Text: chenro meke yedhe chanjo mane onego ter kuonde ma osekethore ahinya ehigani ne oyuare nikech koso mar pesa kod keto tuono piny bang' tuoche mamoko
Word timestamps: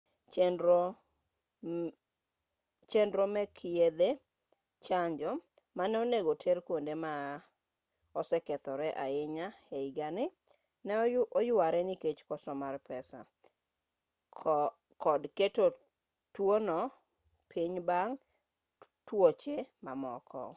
chenro 2.93 3.23
meke 3.35 3.67
yedhe 3.79 4.09
chanjo 4.85 5.31
mane 5.77 5.95
onego 6.03 6.31
ter 6.43 6.57
kuonde 6.65 6.93
ma 7.03 7.13
osekethore 8.19 8.87
ahinya 9.03 9.47
ehigani 9.77 10.25
ne 10.85 10.93
oyuare 11.39 11.81
nikech 11.89 12.19
koso 12.27 12.51
mar 12.61 12.75
pesa 12.87 13.19
kod 15.03 15.21
keto 15.37 15.65
tuono 16.35 16.79
piny 17.51 17.75
bang' 17.89 18.15
tuoche 19.07 19.55
mamoko 19.85 20.43